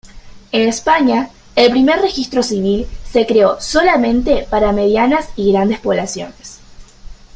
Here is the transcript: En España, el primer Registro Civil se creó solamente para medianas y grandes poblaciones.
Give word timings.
En 0.51 0.67
España, 0.67 1.29
el 1.55 1.69
primer 1.69 2.01
Registro 2.01 2.41
Civil 2.41 2.87
se 3.07 3.27
creó 3.27 3.61
solamente 3.61 4.47
para 4.49 4.71
medianas 4.71 5.29
y 5.35 5.51
grandes 5.51 5.79
poblaciones. 5.79 6.59